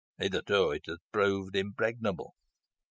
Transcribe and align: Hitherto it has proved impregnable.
Hitherto 0.17 0.71
it 0.71 0.81
has 0.87 0.97
proved 1.11 1.55
impregnable. 1.55 2.33